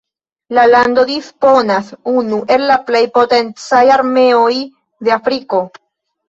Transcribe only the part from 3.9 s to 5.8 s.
armeoj de Afriko.